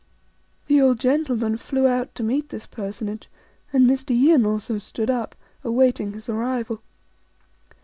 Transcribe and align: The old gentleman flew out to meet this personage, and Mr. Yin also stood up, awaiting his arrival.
The 0.65 0.81
old 0.81 0.97
gentleman 0.97 1.57
flew 1.57 1.85
out 1.85 2.15
to 2.15 2.23
meet 2.23 2.49
this 2.49 2.65
personage, 2.65 3.29
and 3.71 3.87
Mr. 3.87 4.19
Yin 4.19 4.47
also 4.47 4.79
stood 4.79 5.11
up, 5.11 5.35
awaiting 5.63 6.13
his 6.13 6.27
arrival. 6.27 6.81